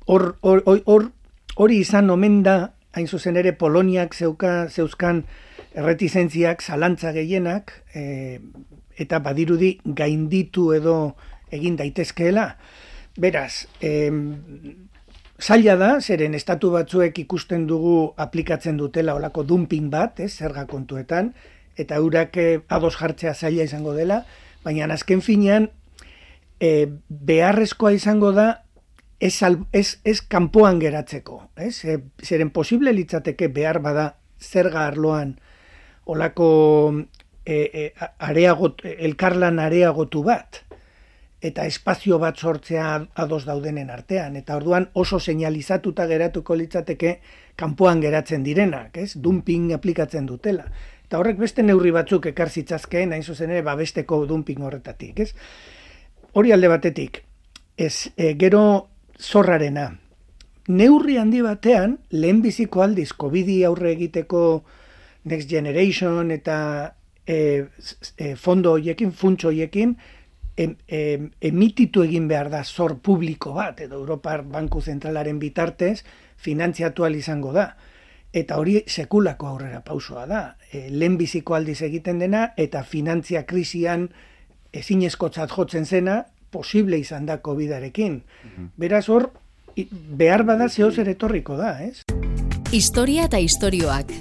[0.07, 1.11] hor, hor, hor
[1.59, 5.25] Hori izan omen da, hain zuzen ere, Poloniak zeuka, zeuzkan
[5.75, 8.39] erretizentziak, zalantza gehienak, e,
[8.95, 10.95] eta badirudi gainditu edo
[11.51, 12.53] egin daitezkeela.
[13.19, 13.91] Beraz, e,
[15.43, 21.33] zaila da, zeren estatu batzuek ikusten dugu aplikatzen dutela olako dumping bat, ez, zerga kontuetan,
[21.79, 24.23] eta eurak eh, ados jartzea zaila izango dela,
[24.63, 25.71] baina azken finean,
[26.61, 28.49] e, beharrezkoa izango da
[29.21, 31.43] ez, ez, ez kanpoan geratzeko.
[31.57, 31.85] Ez?
[31.85, 35.35] E, zeren posible litzateke behar bada zerga arloan
[36.09, 36.51] olako
[37.45, 40.63] e, e, areagot, elkarlan areagotu bat
[41.39, 44.37] eta espazio bat sortzea ados daudenen artean.
[44.37, 47.19] Eta orduan oso seinalizatuta geratuko litzateke
[47.59, 49.13] kanpoan geratzen direnak, ez?
[49.15, 50.67] dumping aplikatzen dutela.
[51.07, 55.21] Eta horrek beste neurri batzuk ekar zitzazkeen, hain zuzen ere, babesteko dumping horretatik.
[55.21, 55.33] Ez?
[56.35, 57.23] Hori alde batetik,
[57.79, 58.63] ez, e, gero
[59.19, 59.93] zorrarena.
[60.69, 64.65] Neurri handi batean, lehenbiziko aldiz, covid aurre egiteko
[65.25, 66.95] Next Generation eta
[67.27, 67.67] e,
[68.17, 69.97] e, fondo hoiekin, funtso hoiekin,
[70.57, 70.77] em,
[71.41, 76.05] emititu egin behar da zor publiko bat, edo Europar Banku Zentralaren bitartez,
[76.37, 77.77] finantziatu izango da.
[78.33, 80.57] Eta hori sekulako aurrera pausoa da.
[80.71, 84.11] E, lehenbiziko aldiz egiten dena, eta finantzia krisian
[84.73, 88.23] ezinezkotzat jotzen zena, posible izan da COVID-arekin.
[88.77, 89.31] Beraz hor,
[90.19, 92.03] behar bada zehoz ere etorriko da, ez?
[92.73, 94.13] Historia eta istorioak.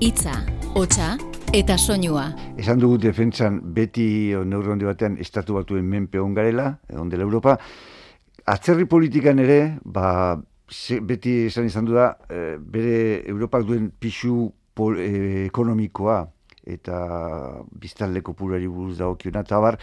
[0.00, 0.36] Itza,
[0.74, 1.16] hotxa
[1.52, 2.28] eta soinua.
[2.60, 7.56] Esan dugu defentsan beti handi batean estatu batuen menpe ongarela, ondela Europa.
[8.46, 10.38] Atzerri politikan ere, ba,
[11.02, 14.52] beti esan izan du da, e, bere Europak duen pixu
[14.96, 16.20] e, ekonomikoa
[16.70, 17.00] eta
[17.82, 19.78] biztanleko purari buruz dagokiona, eta bar,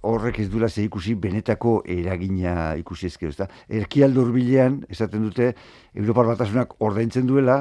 [0.00, 3.48] horrek ez dula ze ikusi benetako eragina ikusi ezkero, ezta?
[3.68, 5.52] Erkialdo urbilean, esaten dute,
[5.94, 7.58] Europar batasunak ordaintzen duela,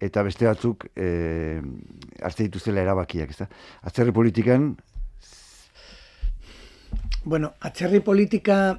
[0.00, 1.60] eta beste batzuk e,
[2.22, 3.48] hartze dituzela erabakiak, ezta?
[3.82, 4.70] Atzerri politikan...
[7.24, 8.78] Bueno, atzerri politika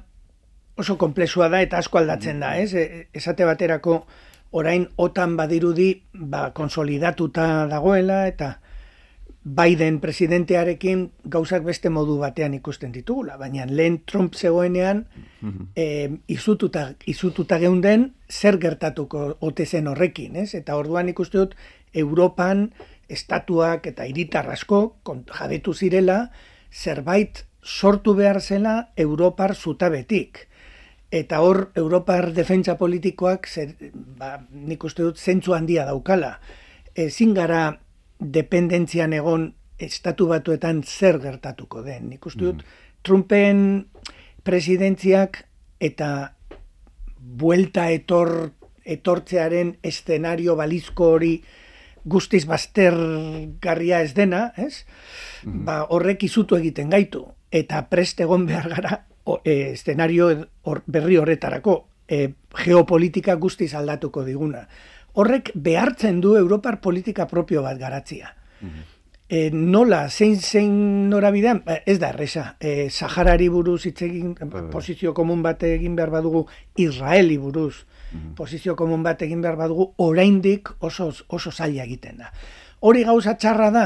[0.80, 2.72] oso komplexua da eta asko aldatzen da, ez?
[2.74, 4.00] E, esate baterako
[4.56, 8.56] orain otan badirudi ba, konsolidatuta dagoela eta
[9.42, 15.06] Biden presidentearekin gauzak beste modu batean ikusten ditugula, baina lehen Trump zegoenean
[15.76, 20.52] e, izututa, izututa geunden zer gertatuko ote zen horrekin, ez?
[20.54, 21.56] Eta orduan ikuste dut
[21.94, 22.68] Europan
[23.08, 26.20] estatuak eta hiritarrasko jabetu zirela
[26.70, 30.48] zerbait sortu behar zela Europar zutabetik.
[31.10, 36.36] Eta hor Europar defentsa politikoak zer, ba, nik uste dut zentzu handia daukala.
[36.94, 37.80] Ezin gara
[38.20, 42.10] dependentzian egon estatu batuetan zer gertatuko den.
[42.12, 42.86] Nik uste dut, mm.
[43.02, 43.62] Trumpen
[44.44, 45.44] presidentziak
[45.80, 46.34] eta
[47.16, 48.52] buelta etor,
[48.84, 51.34] etortzearen estenario balizko hori
[52.04, 54.84] guztiz baztergarria ez dena, ez?
[55.44, 55.64] Mm.
[55.64, 57.24] Ba, horrek izutu egiten gaitu.
[57.50, 60.30] Eta prest egon behar gara o, e, estenario
[60.86, 61.76] berri horretarako
[62.08, 62.28] e,
[62.64, 64.66] geopolitika guztiz aldatuko diguna
[65.14, 68.34] horrek behartzen du Europar politika propio bat garatzia.
[69.30, 70.72] E, nola, zein zein
[71.10, 74.64] norabidean, ba, ez da erresa, e, Saharari buruz hitz egin, bai, bai.
[74.72, 76.46] posizio komun bat egin behar badugu,
[76.82, 77.84] Israeli buruz,
[78.34, 82.32] posizio komun bat egin behar badugu, oraindik oso, oso zaila egiten da.
[82.80, 83.84] Hori gauza txarra da,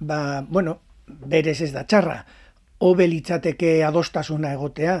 [0.00, 2.18] ba, bueno, berez ez da txarra,
[2.84, 4.98] hobe litzateke adostasuna egotea,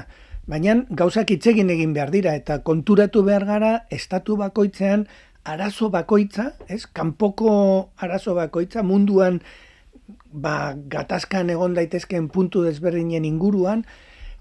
[0.48, 5.06] baina gauzak itzegin egin behar dira, eta konturatu behar gara, estatu bakoitzean,
[5.44, 6.86] arazo bakoitza, ez?
[6.86, 9.40] Kanpoko arazo bakoitza munduan
[10.32, 13.84] ba gatazkan egon daitezkeen puntu desberdinen inguruan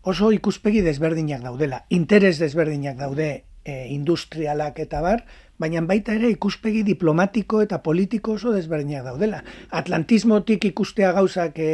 [0.04, 1.84] oso ikuspegi desberdinak daudela.
[1.90, 3.30] Interes desberdinak daude
[3.64, 5.24] e, industrialak eta bar,
[5.60, 9.44] baina baita ere ikuspegi diplomatiko eta politiko oso desberdinak daudela.
[9.72, 11.70] Atlantismotik ikustea gauzak e,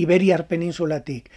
[0.00, 1.28] Iberiar peninsulatik,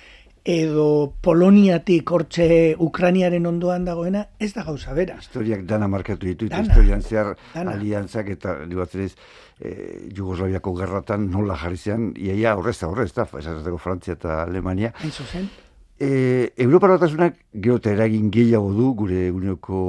[0.48, 2.48] edo Poloniatik hortxe
[2.80, 5.18] Ukraniaren ondoan dagoena, ez da gauza bera.
[5.20, 9.12] Historiak dana markatu ditu, eta historian zehar aliantzak eta libatzerez
[9.60, 14.94] e, Jugoslaviako gerratan nola jarri zean, iaia horrez da horrez da, Frantzia eta Alemania.
[15.04, 15.50] Hain zen.
[16.00, 19.80] E, Europa batasunak geota eragin gehiago du gure uneko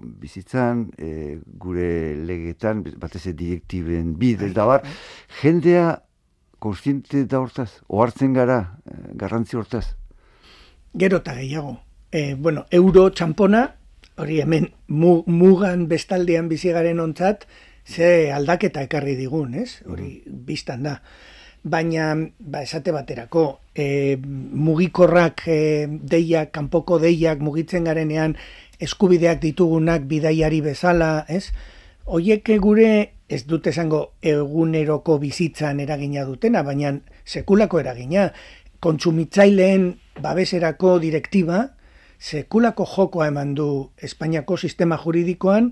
[0.00, 4.86] bizitzan, e, gure legetan, batez direktiben bidez da bar,
[5.42, 5.98] jendea
[6.60, 9.96] konstiente da hortaz, ohartzen gara, eh, garrantzi hortaz?
[10.94, 11.80] Gero eta gehiago.
[12.12, 13.64] E, bueno, euro txampona,
[14.20, 17.46] hori hemen mugan bestaldean bizigaren ontzat,
[17.86, 19.80] ze aldaketa ekarri digun, ez?
[19.86, 20.40] Hori mm.
[20.46, 21.00] biztan da.
[21.62, 23.44] Baina, ba, esate baterako,
[23.74, 28.36] e, mugikorrak e, deiak, kanpoko deiak mugitzen garenean,
[28.80, 31.50] eskubideak ditugunak bidaiari bezala, ez?
[32.10, 32.90] Oieke gure
[33.30, 36.90] ez dut esango eguneroko bizitzan eragina dutena, baina
[37.22, 38.24] sekulako eragina.
[38.82, 39.84] Kontsumitzaileen
[40.24, 41.60] babeserako direktiba,
[42.18, 43.68] sekulako jokoa eman du
[44.02, 45.70] Espainiako sistema juridikoan,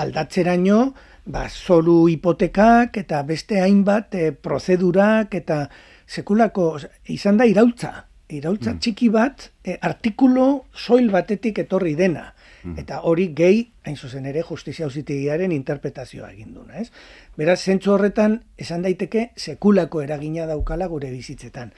[0.00, 0.78] aldatzeraino,
[1.26, 5.66] ba, zoru hipotekak eta beste hainbat e, prozedurak eta
[6.08, 6.78] sekulako,
[7.12, 7.92] izan da iraultza,
[8.32, 8.80] iraultza mm.
[8.80, 12.30] txiki bat, e, artikulo soil batetik etorri dena.
[12.64, 12.78] Mm.
[12.80, 16.88] Eta hori gehi, hain zuzen ere, justizia ausitegiaren interpretazioa egin duna, ez?
[17.36, 21.74] Beraz, zentzu horretan, esan daiteke, sekulako eragina daukala gure bizitzetan.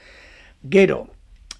[0.63, 1.01] Gero,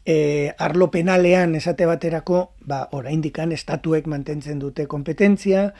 [0.06, 5.74] e, arlo penalean esate baterako, ba, oraindikan estatuek mantentzen dute kompetentzia,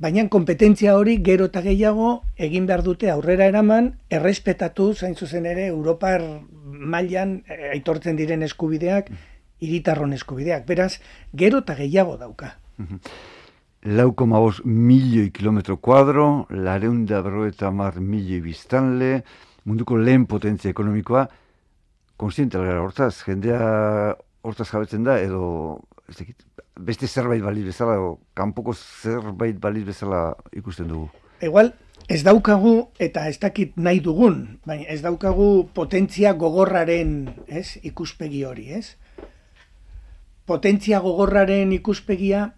[0.00, 5.66] baina kompetentzia hori gero eta gehiago egin behar dute aurrera eraman, errespetatu, zain zuzen ere,
[5.74, 6.22] Europar
[6.62, 9.29] mailan e, aitortzen diren eskubideak, mm
[9.60, 10.66] iritarron eskubideak.
[10.66, 11.00] Beraz,
[11.32, 12.56] gero eta gehiago dauka.
[13.82, 19.22] Lau koma milioi kilometro kuadro, lareunda berroeta mar milioi biztanle,
[19.64, 21.28] munduko lehen potentzia ekonomikoa,
[22.20, 25.80] konstiente gara hortaz, jendea hortaz jabetzen da, edo
[26.80, 31.08] beste zerbait baliz bezala, o kanpoko zerbait baliz bezala ikusten dugu.
[31.40, 31.72] Igual,
[32.08, 38.68] ez daukagu eta ez dakit nahi dugun, baina ez daukagu potentzia gogorraren, ez, ikuspegi hori,
[38.76, 38.96] ez?
[40.50, 42.48] Potentzia gogorraren ikuspegia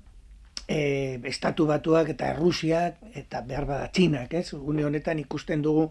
[0.65, 4.55] e, estatu batuak eta Errusiak eta behar bada Txinak, ez?
[4.57, 5.91] Une honetan ikusten dugu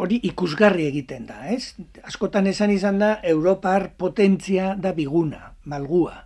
[0.00, 1.74] hori ikusgarri egiten da, ez?
[2.08, 6.24] Askotan esan izan da Europar potentzia da biguna, malgua.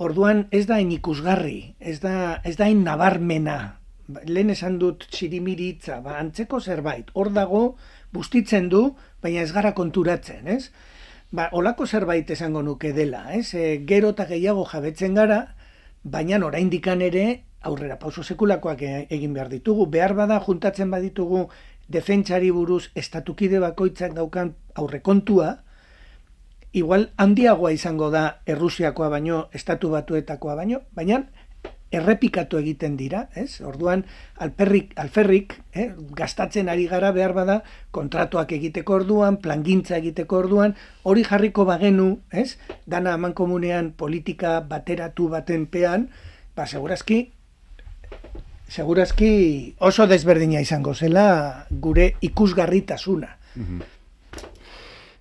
[0.00, 3.58] Orduan ez da ikusgarri, ez da, ez da nabarmena,
[4.24, 7.64] lehen esan dut txirimiritza, ba, antzeko zerbait, hor dago,
[8.12, 8.86] bustitzen du,
[9.22, 10.70] baina ez gara konturatzen, ez?
[11.30, 13.54] Ba, olako zerbait esango nuke dela, ez?
[13.54, 15.38] E, gero eta gehiago jabetzen gara,
[16.02, 17.24] baina oraindikan ere
[17.70, 21.44] aurrera pauso sekulakoak e, egin behar ditugu, behar bada juntatzen baditugu
[21.86, 25.52] defentsari buruz estatukide bakoitzak daukan aurrekontua,
[26.72, 31.24] igual handiagoa izango da Errusiakoa baino, estatu batuetakoa baino, baina
[31.90, 33.60] errepikatu egiten dira, ez?
[33.66, 34.04] Orduan
[34.38, 41.24] alperrik, alferrik, eh, gastatzen ari gara behar bada kontratuak egiteko orduan, plangintza egiteko orduan, hori
[41.26, 42.58] jarriko bagenu, ez?
[42.86, 46.08] Dana eman komunean politika bateratu baten pean,
[46.56, 47.32] ba segurazki
[48.70, 53.36] segurazki oso desberdina izango zela gure ikusgarritasuna.
[53.56, 53.99] Mm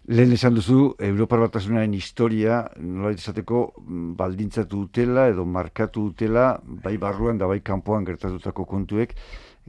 [0.10, 6.95] Lehen esan duzu, Europar Batasunaren historia, nola izateko, mm, baldintzatu dutela edo markatu dutela, bai
[6.98, 9.13] barruan da bai kanpoan gertatutako kontuek,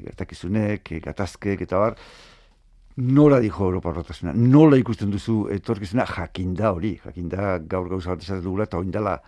[0.00, 1.98] gertakizunek, gatazkek eta bar,
[2.96, 6.08] nola dijo Europar Batasuna, nola ikusten duzu etorkizuna?
[6.08, 9.18] Jakinda hori, jakinda gaur gauza bat esatzen dugula, eta oindala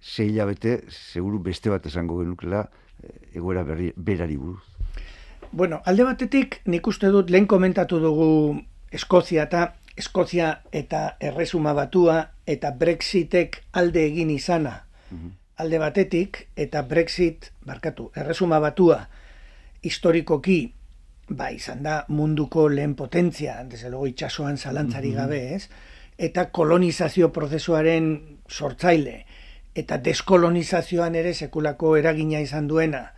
[0.00, 2.68] sei bete, seguru beste bat esango genukela,
[3.02, 4.62] eh, egoera berri, berari buruz.
[5.50, 12.32] Bueno, alde batetik nik uste dut lehen komentatu dugu Eskozia eta Eskozia eta erresuma batua
[12.46, 15.32] eta Brexitek alde egin izana mhm.
[15.56, 19.06] alde batetik eta Brexit, barkatu, erresuma batua
[19.82, 20.74] historikoki
[21.28, 25.16] ba izan da munduko lehen potentzia, desde luego itxasoan zalantzari mhm.
[25.16, 25.68] gabe, ez?
[26.18, 29.24] Eta kolonizazio prozesuaren sortzaile
[29.74, 33.12] eta deskolonizazioan ere sekulako eragina izan duena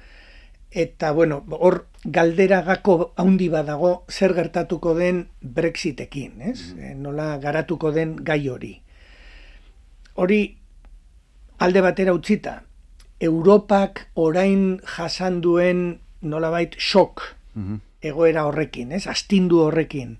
[0.74, 6.74] eta bueno, hor galdera gako haundi badago zer gertatuko den Brexitekin, ez?
[6.74, 8.74] Mm nola garatuko den gai hori.
[10.14, 10.40] Hori
[11.58, 12.62] alde batera utzita,
[13.20, 17.22] Europak orain jasan duen nolabait shock
[17.54, 19.06] mm egoera horrekin, ez?
[19.08, 20.18] Astindu horrekin.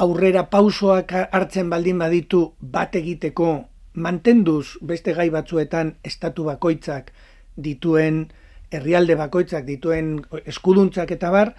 [0.00, 3.50] Aurrera pausoak hartzen baldin baditu bat egiteko
[3.92, 7.12] mantenduz beste gai batzuetan estatu bakoitzak
[7.56, 8.30] dituen
[8.70, 11.54] herrialde bakoitzak dituen eskuduntzak eta bar,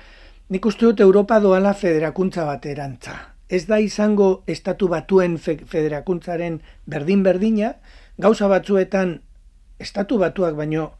[0.50, 3.18] nik uste dut Europa doala federakuntza baterantza.
[3.52, 7.76] Ez da izango estatu batuen federakuntzaren berdin-berdina,
[8.18, 9.20] gauza batzuetan
[9.80, 10.92] estatu batuak baino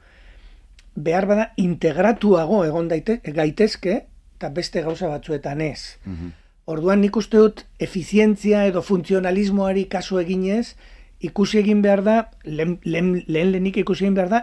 [0.96, 4.02] behar bada integratuago egon daite, gaitezke,
[4.36, 5.98] eta beste gauza batzuetan ez.
[6.06, 6.34] Mhm.
[6.72, 10.76] Orduan nik uste dut efizientzia edo funtzionalismoari kasu eginez,
[11.22, 14.42] ikusi egin behar da, lehen, lehen, lehenik ikusi egin behar da,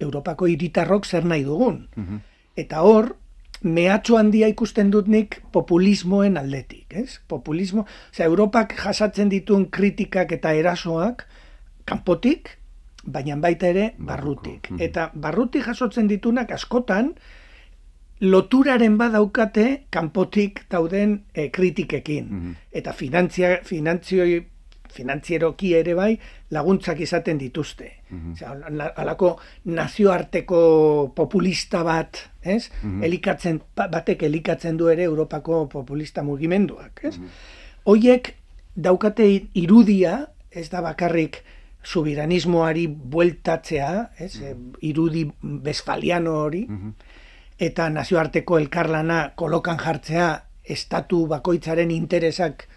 [0.00, 1.86] Europako hiritarrok zer nahi dugun.
[1.96, 2.20] Mhm.
[2.58, 3.14] Eta hor,
[3.62, 7.18] mehatxo handia ikusten dut nik populismoen aldetik, ez?
[7.28, 11.26] Populismo, oza, Europak jasatzen dituen kritikak eta erasoak,
[11.88, 12.58] kanpotik,
[13.04, 14.70] baina baita ere barrutik.
[14.70, 14.80] Mhm.
[14.82, 17.14] Eta barrutik jasotzen ditunak askotan,
[18.20, 22.24] loturaren badaukate kanpotik dauden e, kritikekin.
[22.28, 22.54] Mhm.
[22.72, 24.46] Eta finantzia, finantzioi
[24.94, 26.12] finantzieroki ere bai
[26.54, 27.90] laguntzak izaten dituzte.
[28.10, 28.92] Mm -hmm.
[28.96, 32.70] alako nazioarteko populista bat, ez?
[32.82, 37.18] Mm Elikatzen, ba, batek elikatzen du ere Europako populista mugimenduak, ez?
[37.18, 37.28] Mm
[37.84, 38.34] Hoiek
[38.76, 41.42] daukate irudia, ez da bakarrik
[41.82, 44.40] subiranismoari bueltatzea, ez?
[44.40, 46.66] Mm Irudi besfaliano hori,
[47.58, 52.68] eta nazioarteko elkarlana kolokan jartzea estatu bakoitzaren interesak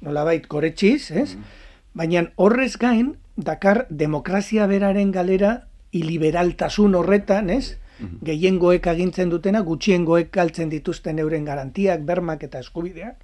[0.00, 1.34] nolabait koretxiz, ez?
[1.34, 1.56] Mm
[1.98, 7.78] Baina horrez gain, dakar demokrazia beraren galera iliberaltasun horretan, ez?
[7.98, 13.16] Mm Gehiengoek agintzen dutena, gutxiengoek galtzen dituzten euren garantiak, bermak eta eskubideak.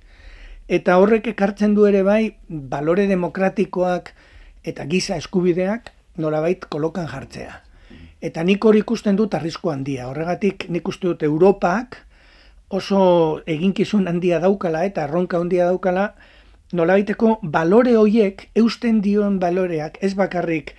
[0.69, 4.15] Eta horrek ekartzen du ere bai, balore demokratikoak
[4.65, 7.61] eta giza eskubideak nolabait kolokan jartzea.
[8.25, 10.09] Eta nik hori ikusten dut arrisko handia.
[10.09, 11.99] Horregatik nik uste dut Europak
[12.73, 16.15] oso eginkizun handia daukala eta erronka handia daukala,
[16.73, 20.75] nolabaiteko balore hoiek eusten dioen baloreak ez bakarrik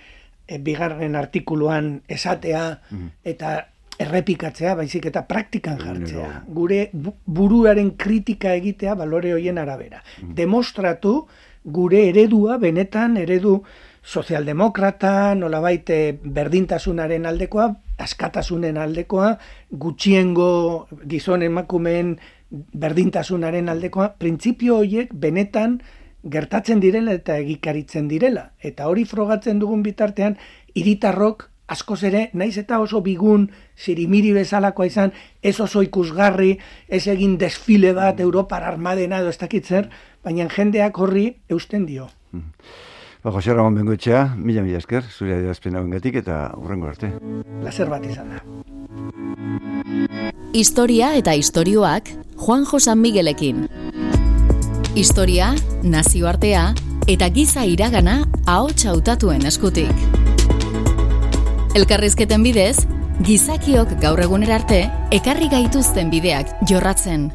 [0.48, 3.08] e, bigarren artikuluan esatea mhm.
[3.24, 3.56] eta
[3.98, 6.42] errepikatzea, baizik eta praktikan jartzea.
[6.52, 10.02] Gure buruaren kritika egitea balore hoien arabera.
[10.20, 10.34] Mhm.
[10.36, 11.16] Demostratu
[11.64, 13.62] gure eredua, benetan eredu
[14.06, 19.32] sozialdemokrata, nolabait eh, berdintasunaren aldekoa, askatasunen aldekoa,
[19.72, 22.18] gutxiengo gizon emakumeen
[22.50, 25.80] berdintasunaren aldekoa, printzipio horiek benetan
[26.30, 28.50] gertatzen direla eta egikaritzen direla.
[28.62, 30.36] Eta hori frogatzen dugun bitartean,
[30.74, 36.56] hiritarrok askoz ere, naiz eta oso bigun, zirimiri bezalakoa izan, ez oso ikusgarri,
[36.88, 39.90] ez egin desfile bat Europar armadena edo ez dakitzer,
[40.22, 42.10] baina jendeak horri eusten dio.
[43.26, 47.08] Ba, Jose Ramon Bengoetxea, mila mila esker, zure adierazpen gatik eta urrengo arte.
[47.58, 48.38] Lazer bat izan da.
[50.54, 53.66] Historia eta istorioak Juan Josan Miguelekin.
[54.94, 55.48] Historia,
[55.82, 56.68] nazioartea
[57.08, 59.90] eta giza iragana ahots hautatuen eskutik.
[61.74, 62.86] Elkarrizketen bidez,
[63.26, 67.32] gizakiok gaur egunera arte ekarri gaituzten bideak jorratzen.